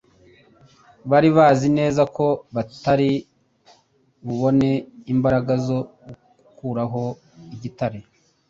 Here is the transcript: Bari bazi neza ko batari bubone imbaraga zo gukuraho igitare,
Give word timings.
Bari 1.09 1.29
bazi 1.37 1.67
neza 1.79 2.01
ko 2.15 2.25
batari 2.55 3.09
bubone 4.25 4.69
imbaraga 5.13 5.53
zo 5.65 5.79
gukuraho 6.45 7.03
igitare, 7.55 7.99